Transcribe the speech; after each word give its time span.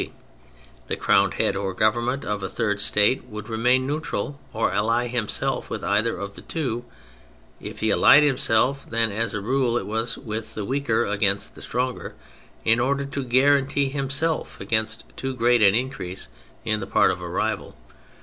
C, 0.01 0.11
the 0.87 0.95
crowned 0.95 1.35
head 1.35 1.55
or 1.55 1.75
Government 1.75 2.25
of 2.25 2.41
a 2.41 2.49
third 2.49 2.81
State, 2.81 3.25
would 3.25 3.47
remain 3.49 3.85
neutral 3.85 4.39
or 4.51 4.71
ally 4.71 5.05
himself 5.05 5.69
with 5.69 5.83
either 5.83 6.17
of 6.17 6.33
the 6.33 6.41
two; 6.41 6.85
if 7.59 7.81
he 7.81 7.91
allied 7.91 8.23
himself, 8.23 8.83
then, 8.89 9.11
as 9.11 9.35
a 9.35 9.41
rule, 9.41 9.77
it 9.77 9.85
was 9.85 10.17
with 10.17 10.55
the 10.55 10.65
weaker 10.65 11.05
against 11.05 11.53
the 11.53 11.61
stronger, 11.61 12.15
in 12.65 12.79
order 12.79 13.05
to 13.05 13.23
guarantee 13.23 13.89
himself 13.89 14.59
against 14.59 15.03
too 15.15 15.35
great 15.35 15.61
an 15.61 15.75
increase 15.75 16.29
on 16.65 16.79
the 16.79 16.87
part 16.87 17.11
of 17.11 17.21
a 17.21 17.29
rival. 17.29 17.77